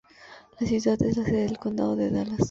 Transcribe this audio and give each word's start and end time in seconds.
La 0.59 0.65
ciudad 0.65 0.99
es 1.03 1.15
la 1.17 1.25
sede 1.25 1.43
del 1.43 1.59
condado 1.59 1.95
de 1.95 2.09
Dallas. 2.09 2.39